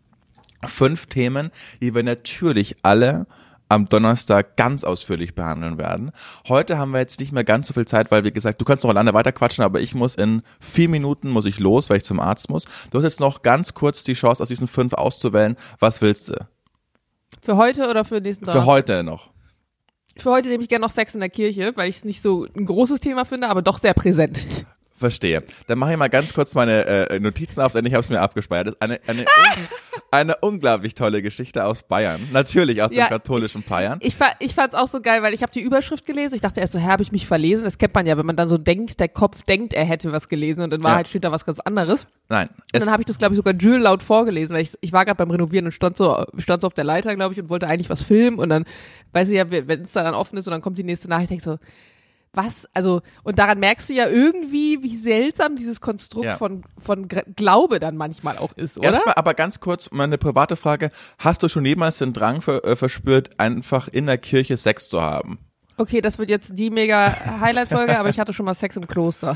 Fünf 0.66 1.08
Themen, 1.08 1.52
die 1.82 1.96
wir 1.96 2.04
natürlich 2.04 2.76
alle 2.84 3.26
am 3.72 3.88
Donnerstag 3.88 4.58
ganz 4.58 4.84
ausführlich 4.84 5.36
behandeln 5.36 5.78
werden. 5.78 6.12
Heute 6.48 6.80
haben 6.80 6.90
wir 6.92 7.00
jetzt 7.00 7.20
nicht 7.20 7.32
mehr 7.32 7.44
ganz 7.44 7.68
so 7.68 7.74
viel 7.76 7.86
Zeit, 7.86 8.10
weil 8.10 8.24
wie 8.24 8.32
gesagt, 8.32 8.60
du 8.60 8.66
kannst 8.66 8.84
noch 8.84 8.90
alleine 8.90 9.14
weiter 9.14 9.32
quatschen, 9.32 9.64
aber 9.64 9.80
ich 9.80 9.94
muss 9.94 10.16
in 10.16 10.42
vier 10.60 10.90
Minuten 10.90 11.30
muss 11.30 11.46
ich 11.46 11.60
los, 11.60 11.88
weil 11.90 11.98
ich 11.98 12.04
zum 12.04 12.20
Arzt 12.20 12.50
muss. 12.50 12.66
Du 12.90 12.98
hast 12.98 13.04
jetzt 13.04 13.20
noch 13.20 13.44
ganz 13.44 13.76
kurz 13.76 14.04
die 14.04 14.14
Chance, 14.16 14.42
aus 14.42 14.50
diesen 14.50 14.68
fünf 14.68 14.94
auszuwählen. 14.94 15.56
Was 15.80 16.02
willst 16.02 16.30
du? 16.30 16.34
Für 17.50 17.58
heute 17.58 17.90
oder 17.90 18.06
für 18.06 18.22
nächsten 18.22 18.46
Für 18.46 18.52
Donnerstag? 18.52 18.72
heute 18.72 19.04
noch. 19.04 19.32
Für 20.18 20.30
heute 20.30 20.50
nehme 20.50 20.62
ich 20.62 20.70
gerne 20.70 20.86
noch 20.86 20.92
Sex 20.92 21.16
in 21.16 21.20
der 21.20 21.30
Kirche, 21.30 21.72
weil 21.76 21.90
ich 21.90 21.96
es 21.98 22.06
nicht 22.06 22.22
so 22.22 22.46
ein 22.56 22.66
großes 22.66 23.00
Thema 23.00 23.26
finde, 23.26 23.48
aber 23.48 23.64
doch 23.64 23.80
sehr 23.80 23.96
präsent. 23.96 24.46
Verstehe. 25.00 25.44
Dann 25.68 25.80
mache 25.80 25.92
ich 25.92 25.98
mal 25.98 26.10
ganz 26.10 26.34
kurz 26.34 26.54
meine 26.56 26.86
äh, 26.86 27.20
Notizen 27.22 27.62
auf, 27.62 27.72
denn 27.72 27.86
ich 27.86 27.94
habe 27.94 28.02
es 28.02 28.10
mir 28.10 28.20
abgespeichert. 28.20 28.68
Das 28.68 28.74
ist 28.76 28.82
eine, 28.82 29.00
eine, 29.08 29.22
un 29.22 29.68
eine 30.12 30.36
unglaublich 30.42 30.94
tolle 30.94 31.22
Geschichte 31.22 31.64
aus 31.64 31.84
Bayern. 31.84 32.20
Natürlich 32.34 32.82
aus 32.82 32.90
dem 32.90 32.98
Ja, 32.98 33.08
katholischen 33.08 33.64
Bayern. 33.64 34.00
Ich, 34.02 34.16
ich 34.40 34.54
fand's 34.54 34.76
auch 34.76 34.88
so 34.88 35.00
geil, 35.02 35.24
weil 35.24 35.34
ich 35.34 35.42
habe 35.42 35.54
die 35.54 35.62
Überschrift 35.62 36.06
gelesen. 36.06 36.36
Ich 36.36 36.42
dachte 36.42 36.60
erst 36.60 36.74
so, 36.74 36.80
hä, 36.80 36.88
habe 36.88 37.02
ich 37.02 37.14
mich 37.14 37.28
verlesen? 37.28 37.64
Das 37.64 37.78
kennt 37.78 37.96
man 37.96 38.06
ja, 38.06 38.18
wenn 38.18 38.26
man 38.26 38.36
dann 38.36 38.50
so 38.50 38.58
denkt, 38.58 39.00
der 39.00 39.08
Kopf 39.08 39.44
denkt, 39.44 39.74
er 39.74 39.86
hätte 39.86 40.12
was 40.12 40.28
gelesen 40.28 40.62
und 40.62 40.74
in 40.74 40.84
Wahrheit 40.84 41.08
steht 41.08 41.24
da 41.24 41.32
was 41.32 41.46
ganz 41.46 41.62
anderes. 41.62 42.06
Nein, 42.28 42.50
Und 42.50 42.64
es, 42.74 42.84
dann 42.84 42.92
habe 42.92 43.02
ich 43.02 43.08
das, 43.08 43.18
glaube 43.18 43.34
ich, 43.34 43.38
sogar 43.38 43.54
Jules 43.56 43.82
laut 43.82 44.04
vorgelesen, 44.04 44.54
weil 44.54 44.64
ich, 44.64 44.72
ich 44.82 44.92
war 44.92 45.06
gerade 45.06 45.18
beim 45.18 45.32
Renovieren 45.32 45.66
und 45.66 45.72
stand 45.72 45.96
so, 45.96 46.26
stand 46.38 46.62
so 46.62 46.68
auf 46.68 46.74
der 46.74 46.84
Leiter, 46.84 47.16
glaube 47.16 47.34
ich, 47.34 47.42
und 47.42 47.50
wollte 47.50 47.68
eigentlich 47.68 47.90
was 47.90 48.02
filmen. 48.02 48.38
Und 48.38 48.50
dann, 48.50 48.66
weiß 49.14 49.30
ich 49.30 49.36
ja, 49.36 49.50
wenn 49.50 49.82
es 49.82 49.94
dann 49.94 50.14
offen 50.14 50.38
ist 50.38 50.46
und 50.46 50.52
dann 50.52 50.62
kommt 50.62 50.78
die 50.78 50.84
nächste 50.84 51.08
Nachricht, 51.08 51.32
ich 51.32 51.42
so, 51.42 51.58
was? 52.34 52.68
Also, 52.74 53.02
und 53.24 53.40
daran 53.40 53.60
merkst 53.60 53.90
du 53.90 53.94
ja 53.94 54.08
irgendwie, 54.08 54.84
wie 54.84 54.96
seltsam 54.96 55.56
dieses 55.56 55.82
Konstrukt 55.82 56.26
Ja. 56.26 56.38
von, 56.38 56.64
von 56.80 57.08
Glaube 57.08 57.80
dann 57.80 57.98
manchmal 57.98 58.38
auch 58.38 58.54
ist, 58.56 58.78
oder? 58.78 58.90
erstmal 58.92 59.16
aber 59.16 59.34
ganz 59.34 59.60
kurz 59.60 59.90
meine 59.92 60.18
private 60.18 60.56
Frage. 60.56 60.92
Hast 61.18 61.42
du 61.44 61.48
schon 61.50 61.66
jemals 61.66 61.98
den 61.98 62.14
Drang 62.14 62.42
ver 62.42 62.64
äh, 62.64 62.76
verspürt, 62.76 63.40
einfach 63.40 63.88
in 63.88 64.06
der 64.06 64.18
Kirche 64.18 64.58
Sex 64.58 64.90
zu 64.90 65.02
haben? 65.02 65.40
Okay, 65.78 66.02
das 66.02 66.20
wird 66.20 66.30
jetzt 66.30 66.58
die 66.58 66.70
mega 66.70 67.16
Highlight-Folge, 67.40 67.98
aber 67.98 68.10
ich 68.10 68.20
hatte 68.20 68.34
schon 68.34 68.46
mal 68.46 68.54
Sex 68.54 68.76
im 68.76 68.86
Kloster. 68.86 69.36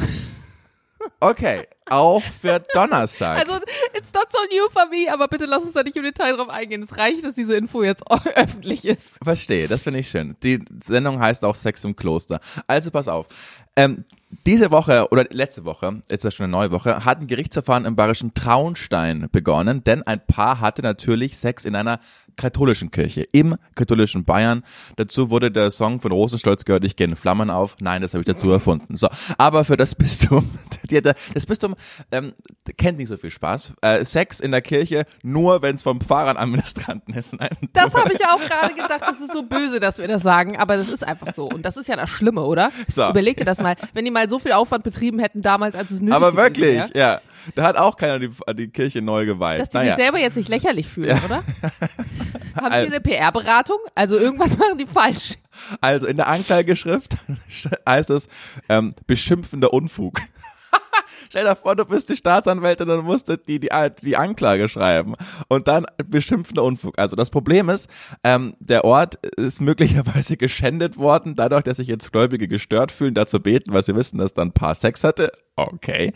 Okay, 1.19 1.67
auch 1.89 2.21
für 2.21 2.61
Donnerstag. 2.73 3.39
Also, 3.39 3.63
it's 3.93 4.13
not 4.13 4.27
so 4.31 4.39
new 4.51 4.69
for 4.69 4.85
me, 4.87 5.11
aber 5.11 5.27
bitte 5.27 5.45
lass 5.45 5.63
uns 5.63 5.73
da 5.73 5.83
nicht 5.83 5.95
im 5.95 6.03
Detail 6.03 6.35
drauf 6.35 6.49
eingehen. 6.49 6.81
Es 6.83 6.97
reicht, 6.97 7.23
dass 7.23 7.33
diese 7.33 7.55
Info 7.55 7.83
jetzt 7.83 8.03
öffentlich 8.35 8.85
ist. 8.85 9.19
Verstehe, 9.23 9.67
das 9.67 9.83
finde 9.83 9.99
ich 9.99 10.09
schön. 10.09 10.35
Die 10.43 10.63
Sendung 10.83 11.19
heißt 11.19 11.45
auch 11.45 11.55
Sex 11.55 11.83
im 11.83 11.95
Kloster. 11.95 12.39
Also 12.67 12.91
pass 12.91 13.07
auf. 13.07 13.27
Ähm, 13.75 14.05
diese 14.45 14.71
Woche 14.71 15.07
oder 15.09 15.25
letzte 15.31 15.65
Woche, 15.65 16.01
jetzt 16.01 16.11
ist 16.11 16.25
das 16.25 16.35
schon 16.35 16.45
eine 16.45 16.51
neue 16.51 16.71
Woche, 16.71 17.05
hat 17.05 17.19
ein 17.19 17.27
Gerichtsverfahren 17.27 17.85
im 17.85 17.95
bayerischen 17.95 18.33
Traunstein 18.33 19.29
begonnen, 19.31 19.83
denn 19.83 20.03
ein 20.03 20.23
Paar 20.25 20.59
hatte 20.59 20.81
natürlich 20.81 21.37
Sex 21.37 21.65
in 21.65 21.75
einer 21.75 21.99
katholischen 22.35 22.91
Kirche, 22.91 23.25
im 23.31 23.55
katholischen 23.75 24.23
Bayern. 24.23 24.63
Dazu 24.95 25.29
wurde 25.29 25.51
der 25.51 25.71
Song 25.71 26.01
von 26.01 26.11
Rosenstolz 26.11 26.65
gehört, 26.65 26.85
ich 26.85 26.95
gehe 26.95 27.07
in 27.07 27.15
Flammen 27.15 27.49
auf. 27.49 27.75
Nein, 27.79 28.01
das 28.01 28.13
habe 28.13 28.21
ich 28.21 28.25
dazu 28.27 28.51
erfunden. 28.51 28.95
So, 28.95 29.07
aber 29.37 29.63
für 29.65 29.77
das 29.77 29.95
Bistum, 29.95 30.49
das 31.33 31.45
Bistum 31.45 31.75
ähm, 32.11 32.33
kennt 32.77 32.97
nicht 32.97 33.07
so 33.07 33.17
viel 33.17 33.29
Spaß. 33.29 33.73
Äh, 33.81 34.05
Sex 34.05 34.39
in 34.39 34.51
der 34.51 34.61
Kirche, 34.61 35.05
nur 35.21 35.61
wenn 35.61 35.75
es 35.75 35.83
vom 35.83 35.99
Pfarrer 36.01 36.31
an 36.31 36.37
Administranten 36.37 37.13
ist. 37.13 37.33
Nein, 37.39 37.49
Das 37.73 37.93
habe 37.93 38.11
ich 38.13 38.25
auch 38.27 38.39
gerade 38.39 38.73
gedacht, 38.73 39.01
das 39.01 39.19
ist 39.19 39.33
so 39.33 39.43
böse, 39.43 39.79
dass 39.79 39.97
wir 39.97 40.07
das 40.07 40.23
sagen, 40.23 40.57
aber 40.57 40.77
das 40.77 40.89
ist 40.89 41.05
einfach 41.05 41.33
so. 41.33 41.47
Und 41.47 41.63
das 41.63 41.77
ist 41.77 41.87
ja 41.87 41.95
das 41.95 42.09
Schlimme, 42.09 42.43
oder? 42.43 42.71
So. 42.87 43.09
Überleg 43.09 43.37
dir 43.37 43.45
das 43.45 43.59
mal, 43.59 43.75
wenn 43.93 44.05
die 44.05 44.11
mal 44.11 44.29
so 44.29 44.39
viel 44.39 44.53
Aufwand 44.53 44.83
betrieben 44.83 45.19
hätten 45.19 45.41
damals, 45.41 45.75
als 45.75 45.91
es 45.91 46.01
nötig 46.01 46.15
Aber 46.15 46.31
gewesen 46.31 46.43
wirklich, 46.43 46.95
wäre, 46.95 46.97
ja. 46.97 47.21
Da 47.55 47.63
hat 47.63 47.77
auch 47.77 47.97
keiner 47.97 48.19
die, 48.19 48.29
die 48.55 48.67
Kirche 48.69 49.01
neu 49.01 49.25
geweiht. 49.25 49.59
dass 49.59 49.69
die 49.69 49.77
naja. 49.77 49.95
sich 49.95 50.03
selber 50.03 50.19
jetzt 50.19 50.37
nicht 50.37 50.49
lächerlich 50.49 50.87
fühlen, 50.87 51.19
oder? 51.25 51.43
Haben 52.55 52.71
die 52.71 52.95
eine 52.95 53.01
PR-Beratung? 53.01 53.77
Also 53.95 54.17
irgendwas 54.17 54.57
machen 54.57 54.77
die 54.77 54.85
falsch. 54.85 55.35
Also 55.81 56.07
in 56.07 56.17
der 56.17 56.27
Anklageschrift 56.27 57.17
heißt 57.87 58.09
es 58.09 58.27
ähm, 58.69 58.95
beschimpfender 59.07 59.73
Unfug. 59.73 60.19
Stell 61.29 61.45
dir 61.45 61.55
vor, 61.55 61.75
du 61.75 61.85
bist 61.85 62.09
die 62.09 62.15
Staatsanwältin 62.15 62.89
und 62.89 63.05
musst 63.05 63.29
die, 63.47 63.59
die, 63.59 63.69
die 64.01 64.17
Anklage 64.17 64.67
schreiben 64.67 65.15
und 65.47 65.67
dann 65.67 65.85
beschimpfender 66.05 66.63
Unfug. 66.63 66.97
Also 66.99 67.15
das 67.15 67.29
Problem 67.29 67.69
ist, 67.69 67.89
ähm, 68.23 68.55
der 68.59 68.85
Ort 68.85 69.15
ist 69.37 69.61
möglicherweise 69.61 70.37
geschändet 70.37 70.97
worden, 70.97 71.35
dadurch, 71.35 71.63
dass 71.63 71.77
sich 71.77 71.87
jetzt 71.87 72.11
Gläubige 72.11 72.47
gestört 72.47 72.91
fühlen, 72.91 73.13
dazu 73.13 73.39
beten, 73.39 73.73
weil 73.73 73.83
sie 73.83 73.95
wissen, 73.95 74.19
dass 74.19 74.33
dann 74.33 74.49
ein 74.49 74.53
Paar 74.53 74.75
Sex 74.75 75.03
hatte. 75.03 75.31
Okay. 75.55 76.13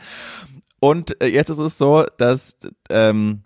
Und 0.79 1.22
äh, 1.22 1.27
jetzt 1.27 1.50
ist 1.50 1.57
es 1.57 1.77
so, 1.77 2.05
dass 2.17 2.57
ähm, 2.89 3.43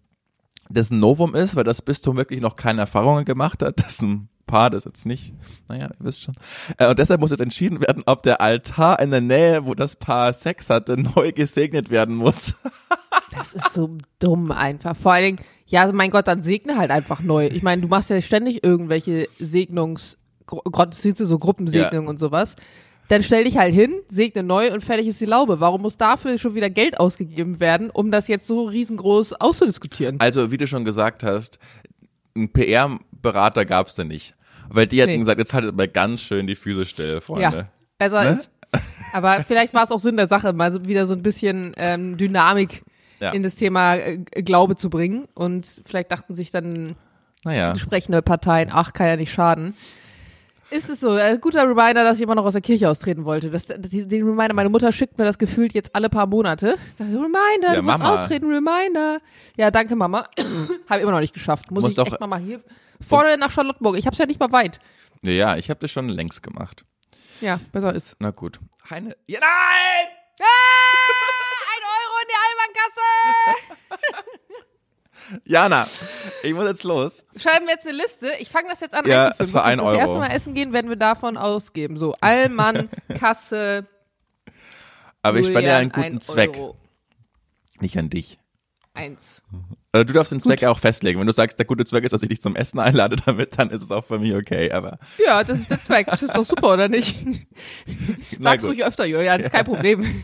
das 0.70 0.92
ein 0.92 1.00
Novum 1.00 1.36
ist, 1.36 1.56
weil 1.56 1.64
das 1.64 1.82
Bistum 1.82 2.18
wirklich 2.18 2.42
noch 2.42 2.56
keine 2.56 2.82
Erfahrungen 2.82 3.26
gemacht 3.26 3.62
hat, 3.62 3.84
dass 3.86 4.02
ein 4.02 4.30
Paar 4.48 4.70
das 4.70 4.84
jetzt 4.84 5.06
nicht, 5.06 5.34
naja, 5.70 5.86
ihr 5.86 5.96
wisst 6.00 6.24
schon. 6.24 6.36
Äh, 6.78 6.90
und 6.90 7.00
deshalb 7.00 7.22
muss 7.22 7.32
jetzt 7.32 7.40
entschieden 7.40 7.80
werden, 7.80 8.04
ob 8.06 8.22
der 8.24 8.42
Altar 8.42 9.00
in 9.00 9.10
der 9.10 9.22
Nähe, 9.22 9.66
wo 9.66 9.76
das 9.76 9.96
Paar 9.96 10.34
Sex 10.34 10.70
hatte, 10.70 10.98
neu 11.16 11.32
gesegnet 11.32 11.90
werden 11.90 12.16
muss. 12.16 12.54
Das 13.32 13.54
ist 13.54 13.72
so 13.72 13.98
dumm 14.20 14.52
einfach. 14.52 14.98
Vor 14.98 15.14
allen 15.14 15.38
Dingen, 15.38 15.40
ja, 15.68 15.84
also 15.84 15.94
mein 15.94 16.12
Gott, 16.12 16.28
dann 16.28 16.44
segne 16.44 16.76
halt 16.76 16.92
einfach 16.92 17.22
neu. 17.22 17.48
Ich 17.48 17.64
meine, 17.64 17.82
du 17.82 17.88
machst 17.88 18.10
ja 18.10 18.22
ständig 18.22 18.62
irgendwelche 18.62 19.30
Segnungs, 19.40 20.18
Gottesdienste, 20.46 21.26
so 21.26 21.40
Gruppensegnungen 21.40 22.08
ja. 22.08 22.10
und 22.10 22.20
sowas. 22.20 22.58
Dann 23.12 23.24
stell 23.24 23.44
dich 23.44 23.58
halt 23.58 23.76
hin, 23.76 24.04
segne 24.08 24.42
neu 24.42 24.72
und 24.72 24.86
fertig 24.86 25.06
ist 25.06 25.20
die 25.20 25.26
Laube. 25.26 25.60
Warum 25.60 25.82
muss 25.82 25.98
dafür 25.98 26.38
schon 26.38 26.56
wieder 26.56 26.70
Geld 26.70 26.98
ausgegeben 26.98 27.60
werden, 27.60 27.90
um 27.90 28.10
das 28.10 28.30
jetzt 28.30 28.48
so 28.48 28.64
riesengroß 28.64 29.34
auszudiskutieren? 29.34 30.18
Also, 30.22 30.50
wie 30.50 30.56
du 30.56 30.66
schon 30.66 30.86
gesagt 30.86 31.22
hast, 31.22 31.60
ein 32.38 32.54
PR-Berater 32.54 33.66
gab 33.66 33.88
es 33.88 33.96
da 33.96 34.06
nicht. 34.06 34.34
Weil 34.70 34.88
die 34.88 35.02
hatten 35.02 35.12
nee. 35.12 35.18
gesagt, 35.18 35.40
jetzt 35.40 35.54
haltet 35.54 35.76
mal 35.76 35.90
ganz 35.90 36.22
schön 36.22 36.48
die 36.48 36.56
Füße 36.56 36.86
still, 36.86 37.20
Freunde. 37.20 37.58
Ja, 37.58 37.68
besser 37.98 38.24
ne? 38.24 38.30
ist. 38.30 38.50
Aber 39.12 39.44
vielleicht 39.44 39.74
war 39.74 39.84
es 39.84 39.92
auch 39.92 40.00
Sinn 40.00 40.16
der 40.16 40.28
Sache, 40.28 40.54
mal 40.54 40.72
so 40.72 40.86
wieder 40.86 41.06
so 41.06 41.14
ein 41.14 41.22
bisschen 41.22 41.74
ähm, 41.76 42.16
Dynamik 42.16 42.82
ja. 43.20 43.32
in 43.32 43.44
das 43.44 43.56
Thema 43.56 43.96
äh, 43.96 44.20
Glaube 44.42 44.78
zu 44.78 44.90
bringen. 44.90 45.28
Und 45.34 45.82
vielleicht 45.86 46.14
dachten 46.14 46.34
sich 46.34 46.52
dann 46.52 46.96
naja. 47.44 47.72
entsprechende 47.72 48.22
Parteien, 48.22 48.70
ach, 48.72 48.94
kann 48.94 49.08
ja 49.08 49.18
nicht 49.18 49.34
schaden. 49.34 49.76
Ist 50.72 50.90
es 50.90 51.02
so? 51.02 51.10
Ein 51.10 51.42
guter 51.42 51.64
Reminder, 51.64 52.06
dass 52.06 52.18
ich 52.18 52.24
immer 52.24 52.36
noch 52.36 52.46
aus 52.46 52.54
der 52.54 52.62
Kirche 52.62 52.90
austreten 52.90 53.26
wollte. 53.26 53.50
Das, 53.50 53.66
das, 53.66 53.78
den 53.82 54.24
Reminder, 54.24 54.54
meine 54.54 54.70
Mutter 54.70 54.92
schickt 54.94 55.18
mir 55.18 55.26
das 55.26 55.38
gefühlt 55.38 55.74
jetzt 55.74 55.94
alle 55.94 56.10
paar 56.10 56.28
Monate. 56.28 56.78
Sag, 56.98 57.08
Reminder, 57.08 57.68
ja, 57.68 57.76
du 57.76 57.82
musst 57.84 58.02
austreten, 58.02 58.50
Reminder. 58.50 59.20
Ja, 59.58 59.70
danke 59.70 59.98
Mama. 59.98 60.30
habe 60.90 61.02
immer 61.02 61.12
noch 61.12 61.20
nicht 61.20 61.34
geschafft. 61.34 61.70
Muss, 61.72 61.86
ich 61.86 61.96
doch, 61.96 62.08
echt 62.08 62.22
mal 62.22 62.40
hier 62.40 62.62
vorne 63.02 63.38
nach 63.38 63.52
Charlottenburg. 63.52 63.98
Ich 63.98 64.06
habe 64.06 64.14
es 64.14 64.18
ja 64.18 64.26
nicht 64.26 64.40
mal 64.40 64.52
weit. 64.54 64.80
Ja, 65.24 65.32
ja 65.32 65.58
ich 65.58 65.70
habe 65.70 65.82
das 65.82 65.92
schon 65.92 66.08
längst 66.08 66.42
gemacht. 66.42 66.86
Ja, 67.42 67.60
besser 67.74 67.94
ist. 67.94 68.16
Na 68.20 68.32
gut. 68.32 68.60
Heine. 68.90 69.18
Ja, 69.28 69.40
nein! 69.42 70.08
Ah, 70.40 70.46
ein 71.74 71.84
Euro 71.98 72.16
in 72.22 72.28
die 72.30 72.38
Almankasse! 72.48 74.38
Jana, 75.46 75.88
ich 76.44 76.54
muss 76.54 76.66
jetzt 76.66 76.84
los. 76.84 77.26
Schreiben 77.36 77.66
wir 77.66 77.74
jetzt 77.74 77.88
eine 77.88 77.98
Liste. 77.98 78.32
Ich 78.40 78.50
fange 78.50 78.70
das 78.70 78.80
jetzt 78.80 78.94
an 78.94 79.06
ja, 79.08 79.34
Es 79.38 79.54
war 79.54 79.64
ein 79.64 79.78
das 79.78 79.88
Euro. 79.88 79.98
Das 79.98 80.08
erste 80.08 80.20
Mal 80.20 80.28
essen 80.36 80.54
gehen, 80.54 80.74
werden 80.74 80.90
wir 80.90 80.98
davon 80.98 81.38
ausgeben. 81.38 81.98
So, 81.98 82.16
Allmann, 82.22 82.90
Kasse. 83.20 83.88
Aber 85.22 85.40
ich 85.40 85.48
spende 85.48 85.68
ja 85.70 85.78
einen 85.78 85.92
guten 85.92 86.22
Zweck. 86.22 86.56
Euro. 86.56 86.78
Nicht 87.80 87.98
an 87.98 88.10
dich. 88.10 88.41
Eins. 88.94 89.42
Du 89.94 90.04
darfst 90.04 90.32
den 90.34 90.42
Zweck 90.42 90.60
Gut. 90.60 90.62
ja 90.62 90.72
auch 90.72 90.80
festlegen. 90.80 91.20
Wenn 91.20 91.28
du 91.28 91.34
sagst, 91.34 91.58
der 91.58 91.66
gute 91.66 91.86
Zweck 91.86 92.04
ist, 92.04 92.12
dass 92.12 92.24
ich 92.24 92.30
dich 92.30 92.42
zum 92.42 92.56
Essen 92.56 92.80
einlade 92.80 93.16
damit, 93.26 93.58
dann 93.58 93.70
ist 93.70 93.82
es 93.82 93.92
auch 93.92 94.04
für 94.04 94.20
mich 94.20 94.34
okay, 94.34 94.72
aber. 94.72 95.00
Ja, 95.26 95.44
das 95.44 95.60
ist 95.60 95.72
der 95.72 95.82
Zweck. 95.82 96.08
Das 96.08 96.22
ist 96.22 96.36
doch 96.36 96.46
super, 96.46 96.74
oder 96.74 96.90
nicht? 96.90 97.16
Sag's 98.40 98.66
ruhig 98.66 98.84
öfter, 98.84 99.06
Julian, 99.06 99.40
das 99.40 99.48
ist 99.48 99.54
kein 99.54 99.66
Problem. 99.66 100.24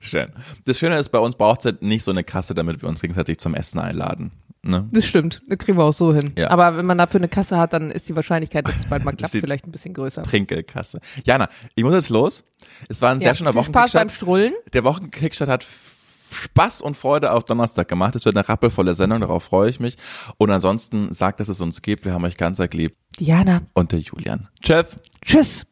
Schön. 0.00 0.30
Das 0.64 0.78
Schöne 0.78 0.98
ist, 0.98 1.08
bei 1.08 1.18
uns 1.18 1.36
braucht 1.36 1.60
es 1.60 1.64
halt 1.66 1.82
nicht 1.82 2.04
so 2.04 2.10
eine 2.10 2.24
Kasse, 2.24 2.54
damit 2.54 2.82
wir 2.82 2.88
uns 2.88 3.00
gegenseitig 3.00 3.38
zum 3.38 3.54
Essen 3.54 3.78
einladen. 3.78 4.32
Ne? 4.62 4.88
Das 4.92 5.06
stimmt. 5.06 5.42
Das 5.48 5.58
kriegen 5.58 5.78
wir 5.78 5.84
auch 5.84 5.92
so 5.92 6.12
hin. 6.12 6.32
Ja. 6.36 6.50
Aber 6.50 6.76
wenn 6.76 6.86
man 6.86 6.98
dafür 6.98 7.20
eine 7.20 7.28
Kasse 7.28 7.56
hat, 7.56 7.72
dann 7.72 7.90
ist 7.90 8.08
die 8.08 8.16
Wahrscheinlichkeit, 8.16 8.66
dass 8.66 8.76
es 8.76 8.86
bald 8.86 9.04
mal 9.04 9.12
klappt, 9.16 9.32
vielleicht 9.32 9.66
ein 9.66 9.72
bisschen 9.72 9.94
größer. 9.94 10.22
Trinkelkasse. 10.22 11.00
Jana, 11.24 11.48
ich 11.74 11.84
muss 11.84 11.94
jetzt 11.94 12.10
los. 12.10 12.44
Es 12.88 13.00
war 13.00 13.12
ein 13.12 13.20
sehr 13.20 13.30
ja, 13.30 13.34
schöner 13.34 13.54
Wochenkickstart. 13.54 13.90
Spaß 13.90 14.00
beim 14.00 14.08
Strullen. 14.10 14.54
Der 14.72 14.84
Wochenkickstart 14.84 15.48
hat 15.48 15.66
Spaß 16.32 16.80
und 16.80 16.96
Freude 16.96 17.32
auf 17.32 17.44
Donnerstag 17.44 17.88
gemacht. 17.88 18.16
Es 18.16 18.24
wird 18.24 18.36
eine 18.36 18.48
rappelvolle 18.48 18.94
Sendung, 18.94 19.20
darauf 19.20 19.44
freue 19.44 19.68
ich 19.70 19.80
mich. 19.80 19.96
Und 20.38 20.50
ansonsten 20.50 21.12
sagt, 21.12 21.40
dass 21.40 21.48
es 21.48 21.60
uns 21.60 21.82
gibt. 21.82 22.04
Wir 22.04 22.12
haben 22.12 22.24
euch 22.24 22.36
ganz 22.36 22.58
erlebt. 22.58 22.96
Diana. 23.18 23.62
Und 23.74 23.92
der 23.92 24.00
Julian. 24.00 24.48
Tschüss. 24.62 24.96
Tschüss. 25.24 25.66